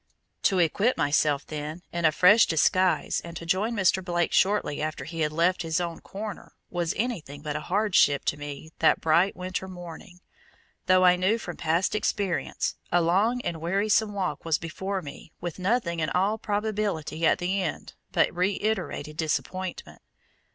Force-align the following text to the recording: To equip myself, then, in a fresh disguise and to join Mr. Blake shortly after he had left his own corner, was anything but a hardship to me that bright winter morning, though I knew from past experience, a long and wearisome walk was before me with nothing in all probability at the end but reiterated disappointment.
To 0.41 0.57
equip 0.57 0.97
myself, 0.97 1.45
then, 1.45 1.83
in 1.93 2.05
a 2.05 2.11
fresh 2.11 2.47
disguise 2.47 3.21
and 3.23 3.37
to 3.37 3.45
join 3.45 3.75
Mr. 3.75 4.03
Blake 4.03 4.33
shortly 4.33 4.81
after 4.81 5.03
he 5.05 5.19
had 5.19 5.31
left 5.31 5.61
his 5.61 5.79
own 5.79 5.99
corner, 5.99 6.53
was 6.71 6.95
anything 6.97 7.43
but 7.43 7.55
a 7.55 7.59
hardship 7.61 8.25
to 8.25 8.35
me 8.35 8.71
that 8.79 8.99
bright 8.99 9.35
winter 9.35 9.67
morning, 9.67 10.19
though 10.87 11.05
I 11.05 11.17
knew 11.17 11.37
from 11.37 11.55
past 11.57 11.93
experience, 11.93 12.77
a 12.91 12.99
long 12.99 13.41
and 13.41 13.61
wearisome 13.61 14.13
walk 14.15 14.43
was 14.43 14.57
before 14.57 15.03
me 15.03 15.33
with 15.39 15.59
nothing 15.59 15.99
in 15.99 16.09
all 16.09 16.39
probability 16.39 17.23
at 17.27 17.37
the 17.37 17.61
end 17.61 17.93
but 18.11 18.35
reiterated 18.35 19.17
disappointment. 19.17 20.01